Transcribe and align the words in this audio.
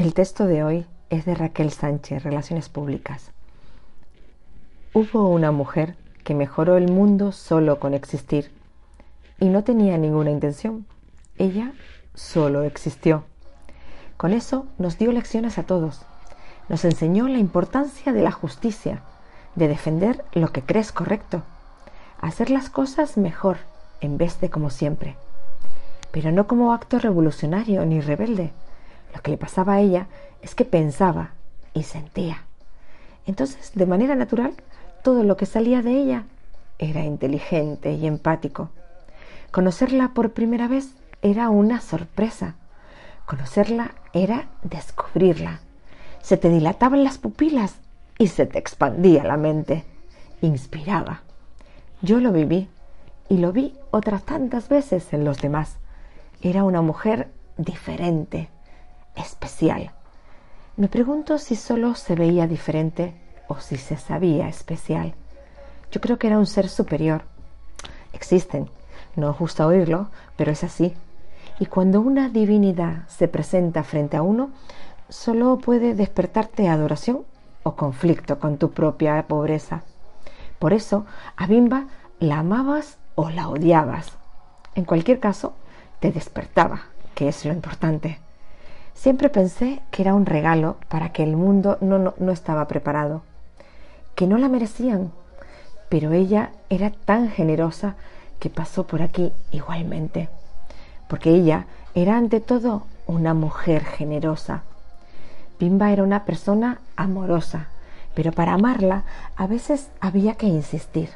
El 0.00 0.14
texto 0.14 0.46
de 0.46 0.64
hoy 0.64 0.86
es 1.10 1.26
de 1.26 1.34
Raquel 1.34 1.72
Sánchez, 1.72 2.22
Relaciones 2.22 2.70
Públicas. 2.70 3.32
Hubo 4.94 5.28
una 5.28 5.52
mujer 5.52 5.94
que 6.24 6.34
mejoró 6.34 6.78
el 6.78 6.90
mundo 6.90 7.32
solo 7.32 7.78
con 7.78 7.92
existir 7.92 8.50
y 9.40 9.50
no 9.50 9.62
tenía 9.62 9.98
ninguna 9.98 10.30
intención. 10.30 10.86
Ella 11.36 11.74
solo 12.14 12.62
existió. 12.62 13.24
Con 14.16 14.32
eso 14.32 14.64
nos 14.78 14.96
dio 14.96 15.12
lecciones 15.12 15.58
a 15.58 15.64
todos. 15.64 16.00
Nos 16.70 16.86
enseñó 16.86 17.28
la 17.28 17.36
importancia 17.36 18.14
de 18.14 18.22
la 18.22 18.32
justicia, 18.32 19.02
de 19.54 19.68
defender 19.68 20.24
lo 20.32 20.50
que 20.50 20.62
crees 20.62 20.92
correcto, 20.92 21.42
hacer 22.22 22.48
las 22.48 22.70
cosas 22.70 23.18
mejor 23.18 23.58
en 24.00 24.16
vez 24.16 24.40
de 24.40 24.48
como 24.48 24.70
siempre. 24.70 25.16
Pero 26.10 26.32
no 26.32 26.46
como 26.46 26.72
acto 26.72 26.98
revolucionario 26.98 27.84
ni 27.84 28.00
rebelde. 28.00 28.54
Lo 29.14 29.22
que 29.22 29.30
le 29.30 29.36
pasaba 29.36 29.74
a 29.74 29.80
ella 29.80 30.06
es 30.42 30.54
que 30.54 30.64
pensaba 30.64 31.32
y 31.74 31.82
sentía. 31.82 32.44
Entonces, 33.26 33.72
de 33.74 33.86
manera 33.86 34.14
natural, 34.14 34.54
todo 35.02 35.22
lo 35.22 35.36
que 35.36 35.46
salía 35.46 35.82
de 35.82 35.92
ella 35.92 36.24
era 36.78 37.04
inteligente 37.04 37.92
y 37.92 38.06
empático. 38.06 38.70
Conocerla 39.50 40.08
por 40.14 40.32
primera 40.32 40.68
vez 40.68 40.94
era 41.22 41.50
una 41.50 41.80
sorpresa. 41.80 42.54
Conocerla 43.26 43.94
era 44.12 44.48
descubrirla. 44.62 45.60
Se 46.22 46.36
te 46.36 46.48
dilataban 46.48 47.04
las 47.04 47.18
pupilas 47.18 47.76
y 48.18 48.28
se 48.28 48.46
te 48.46 48.58
expandía 48.58 49.24
la 49.24 49.36
mente. 49.36 49.84
Inspiraba. 50.40 51.22
Yo 52.02 52.20
lo 52.20 52.32
viví 52.32 52.68
y 53.28 53.38
lo 53.38 53.52
vi 53.52 53.74
otras 53.90 54.24
tantas 54.24 54.68
veces 54.68 55.12
en 55.12 55.24
los 55.24 55.40
demás. 55.40 55.76
Era 56.42 56.64
una 56.64 56.82
mujer 56.82 57.28
diferente, 57.56 58.48
especial. 59.16 59.92
Me 60.76 60.88
pregunto 60.88 61.38
si 61.38 61.56
solo 61.56 61.94
se 61.94 62.14
veía 62.14 62.46
diferente 62.46 63.14
o 63.48 63.56
si 63.56 63.76
se 63.76 63.96
sabía 63.96 64.48
especial. 64.48 65.14
Yo 65.90 66.00
creo 66.00 66.18
que 66.18 66.28
era 66.28 66.38
un 66.38 66.46
ser 66.46 66.68
superior. 66.68 67.22
Existen. 68.12 68.70
No 69.16 69.34
gusta 69.34 69.66
oírlo, 69.66 70.08
pero 70.36 70.52
es 70.52 70.62
así. 70.62 70.94
Y 71.58 71.66
cuando 71.66 72.00
una 72.00 72.28
divinidad 72.28 73.08
se 73.08 73.28
presenta 73.28 73.82
frente 73.82 74.16
a 74.16 74.22
uno, 74.22 74.50
solo 75.08 75.58
puede 75.58 75.94
despertarte 75.94 76.68
adoración 76.68 77.24
o 77.64 77.74
conflicto 77.74 78.38
con 78.38 78.56
tu 78.56 78.70
propia 78.70 79.26
pobreza. 79.26 79.82
Por 80.58 80.72
eso, 80.72 81.04
a 81.36 81.46
Bimba 81.46 81.86
la 82.20 82.38
amabas 82.38 82.98
o 83.14 83.30
la 83.30 83.48
odiabas. 83.48 84.12
En 84.74 84.84
cualquier 84.84 85.18
caso, 85.18 85.54
te 85.98 86.12
despertaba, 86.12 86.82
que 87.14 87.28
es 87.28 87.44
lo 87.44 87.52
importante. 87.52 88.20
Siempre 89.00 89.30
pensé 89.30 89.80
que 89.90 90.02
era 90.02 90.12
un 90.12 90.26
regalo 90.26 90.76
para 90.90 91.10
que 91.10 91.22
el 91.22 91.34
mundo 91.34 91.78
no, 91.80 91.98
no, 91.98 92.12
no 92.18 92.32
estaba 92.32 92.68
preparado 92.68 93.22
que 94.14 94.26
no 94.26 94.36
la 94.36 94.50
merecían, 94.50 95.10
pero 95.88 96.12
ella 96.12 96.50
era 96.68 96.90
tan 96.90 97.30
generosa 97.30 97.94
que 98.38 98.50
pasó 98.50 98.86
por 98.86 99.00
aquí 99.00 99.32
igualmente, 99.52 100.28
porque 101.08 101.30
ella 101.30 101.64
era 101.94 102.18
ante 102.18 102.40
todo 102.40 102.82
una 103.06 103.32
mujer 103.32 103.82
generosa. 103.86 104.64
Bimba 105.58 105.90
era 105.92 106.02
una 106.02 106.26
persona 106.26 106.82
amorosa, 106.96 107.68
pero 108.14 108.32
para 108.32 108.52
amarla 108.52 109.04
a 109.34 109.46
veces 109.46 109.88
había 110.02 110.34
que 110.34 110.48
insistir. 110.48 111.08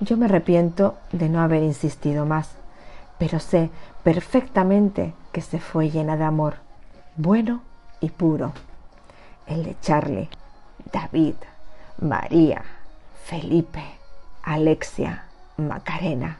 Yo 0.00 0.16
me 0.16 0.24
arrepiento 0.24 0.94
de 1.12 1.28
no 1.28 1.42
haber 1.42 1.62
insistido 1.62 2.24
más, 2.24 2.52
pero 3.18 3.38
sé 3.38 3.68
perfectamente 4.02 5.12
que 5.32 5.42
se 5.42 5.60
fue 5.60 5.90
llena 5.90 6.16
de 6.16 6.24
amor, 6.24 6.69
bueno 7.20 7.62
y 8.00 8.08
puro. 8.08 8.52
El 9.46 9.64
de 9.64 9.76
Charlie, 9.80 10.28
David, 10.90 11.34
María, 12.00 12.62
Felipe, 13.24 13.82
Alexia, 14.42 15.24
Macarena, 15.58 16.38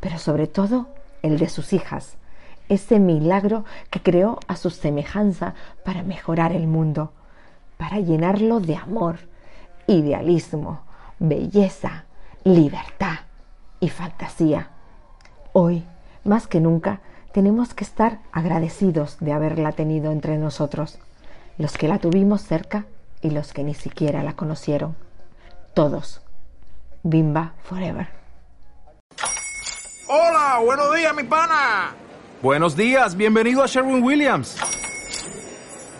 pero 0.00 0.18
sobre 0.18 0.48
todo 0.48 0.88
el 1.22 1.38
de 1.38 1.48
sus 1.48 1.72
hijas, 1.72 2.16
ese 2.68 2.98
milagro 2.98 3.64
que 3.90 4.02
creó 4.02 4.40
a 4.48 4.56
su 4.56 4.70
semejanza 4.70 5.54
para 5.84 6.02
mejorar 6.02 6.52
el 6.52 6.66
mundo, 6.66 7.12
para 7.76 8.00
llenarlo 8.00 8.58
de 8.58 8.76
amor, 8.76 9.18
idealismo, 9.86 10.80
belleza, 11.20 12.06
libertad 12.42 13.18
y 13.78 13.88
fantasía. 13.88 14.70
Hoy, 15.52 15.84
más 16.24 16.48
que 16.48 16.60
nunca, 16.60 17.00
tenemos 17.32 17.74
que 17.74 17.84
estar 17.84 18.20
agradecidos 18.30 19.16
de 19.20 19.32
haberla 19.32 19.72
tenido 19.72 20.12
entre 20.12 20.38
nosotros, 20.38 20.98
los 21.58 21.76
que 21.76 21.88
la 21.88 21.98
tuvimos 21.98 22.42
cerca 22.42 22.86
y 23.20 23.30
los 23.30 23.52
que 23.52 23.64
ni 23.64 23.74
siquiera 23.74 24.22
la 24.22 24.34
conocieron. 24.34 24.94
Todos. 25.74 26.20
Bimba 27.02 27.54
Forever. 27.64 28.08
Hola, 30.08 30.60
buenos 30.62 30.94
días, 30.94 31.14
mi 31.14 31.24
pana. 31.24 31.94
Buenos 32.42 32.76
días, 32.76 33.16
bienvenido 33.16 33.62
a 33.62 33.66
Sherwin 33.66 34.02
Williams. 34.02 34.58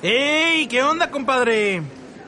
¡Ey! 0.03 0.67
¿Qué 0.67 0.83
onda, 0.83 1.11
compadre? 1.11 1.83